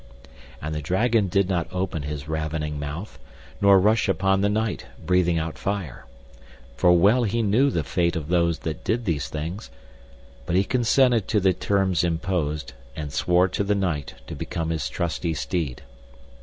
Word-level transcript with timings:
And 0.63 0.73
the 0.73 0.81
dragon 0.81 1.27
did 1.27 1.47
not 1.47 1.71
open 1.71 2.01
his 2.01 2.27
ravening 2.27 2.79
mouth, 2.79 3.19
nor 3.61 3.79
rush 3.79 4.09
upon 4.09 4.41
the 4.41 4.49
knight, 4.49 4.87
breathing 4.97 5.37
out 5.37 5.59
fire; 5.59 6.07
for 6.75 6.91
well 6.93 7.21
he 7.21 7.43
knew 7.43 7.69
the 7.69 7.83
fate 7.83 8.15
of 8.15 8.27
those 8.27 8.57
that 8.65 8.83
did 8.83 9.05
these 9.05 9.27
things, 9.27 9.69
but 10.47 10.55
he 10.55 10.63
consented 10.63 11.27
to 11.27 11.39
the 11.39 11.53
terms 11.53 12.03
imposed, 12.03 12.73
and 12.95 13.13
swore 13.13 13.47
to 13.49 13.63
the 13.63 13.75
knight 13.75 14.15
to 14.25 14.33
become 14.33 14.71
his 14.71 14.89
trusty 14.89 15.35
steed. 15.35 15.83